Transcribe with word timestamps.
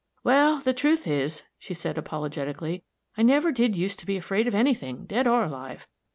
"Wal, 0.23 0.59
the 0.61 0.73
truth 0.73 1.05
is," 1.05 1.43
she 1.59 1.75
said 1.75 1.95
apologetically, 1.95 2.83
"I 3.15 3.21
never 3.21 3.51
did 3.51 3.75
used 3.75 3.99
to 3.99 4.07
be 4.07 4.17
afraid 4.17 4.47
of 4.47 4.55
any 4.55 4.73
thing, 4.73 5.05
dead 5.05 5.27
or 5.27 5.43
alive. 5.43 5.87